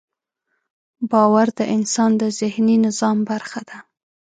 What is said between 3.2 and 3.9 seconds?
برخه ده.